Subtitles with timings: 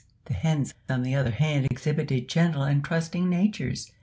[0.25, 3.91] The hens, on the other hand, exhibited gentle and trusting natures.